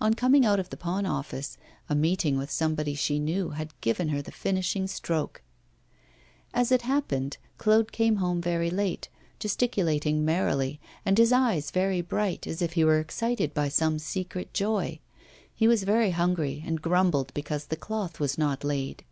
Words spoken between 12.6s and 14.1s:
if he were excited by some